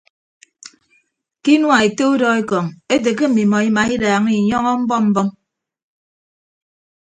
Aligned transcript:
Ke 1.41 1.49
inua 1.57 1.75
ete 1.87 2.03
udọ 2.13 2.29
ekọñ 2.41 2.65
ete 2.93 3.09
ke 3.17 3.25
mmimọ 3.29 3.57
imaidaaña 3.69 4.31
inyọñọ 4.39 4.71
mbọm 4.83 5.03
mbọm. 5.11 5.27